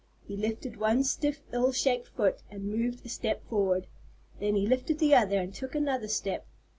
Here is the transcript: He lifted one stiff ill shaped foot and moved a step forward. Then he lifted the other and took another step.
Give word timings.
He 0.27 0.35
lifted 0.35 0.77
one 0.77 1.03
stiff 1.03 1.43
ill 1.53 1.71
shaped 1.71 2.07
foot 2.07 2.39
and 2.49 2.63
moved 2.63 3.05
a 3.05 3.07
step 3.09 3.47
forward. 3.47 3.85
Then 4.39 4.55
he 4.55 4.65
lifted 4.65 4.97
the 4.97 5.13
other 5.13 5.39
and 5.39 5.53
took 5.53 5.75
another 5.75 6.07
step. 6.07 6.47